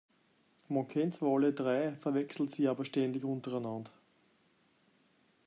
[0.67, 3.91] Man kennt zwar alle drei, verwechselt sie aber ständig untereinander.